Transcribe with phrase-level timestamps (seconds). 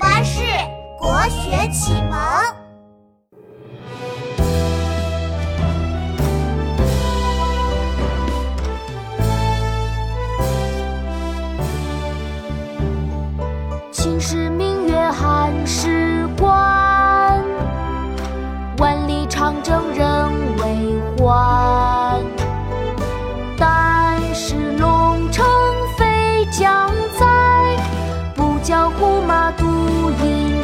[0.00, 0.40] 巴士
[0.98, 2.18] 国学启蒙。
[13.92, 17.44] 秦时明月汉时关，
[18.78, 22.24] 万里长征人未还。
[23.58, 25.44] 但使龙城
[25.98, 27.26] 飞将在，
[28.34, 29.69] 不教胡马度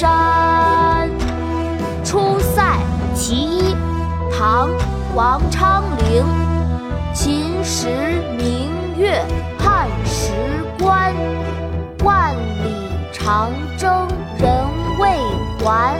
[0.00, 1.10] 山。
[2.02, 2.78] 出塞
[3.14, 3.76] 其一，
[4.32, 4.66] 唐·
[5.14, 6.24] 王昌龄。
[7.12, 7.86] 秦时
[8.38, 9.22] 明月
[9.58, 10.32] 汉时
[10.78, 11.14] 关，
[12.02, 14.50] 万里长征人
[14.98, 15.18] 未
[15.62, 15.94] 还。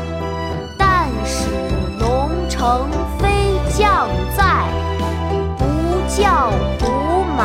[0.78, 1.50] 但使
[1.98, 3.28] 龙城飞
[3.76, 4.64] 将在，
[5.58, 5.66] 不
[6.08, 7.44] 教胡马